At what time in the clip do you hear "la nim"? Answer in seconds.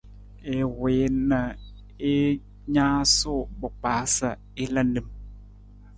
4.73-5.07